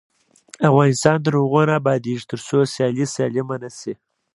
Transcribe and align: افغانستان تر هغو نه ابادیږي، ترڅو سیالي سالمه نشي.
افغانستان 0.69 1.15
تر 1.25 1.33
هغو 1.41 1.61
نه 1.69 1.73
ابادیږي، 1.81 2.27
ترڅو 2.31 2.57
سیالي 2.73 3.05
سالمه 3.15 3.55
نشي. 3.63 3.93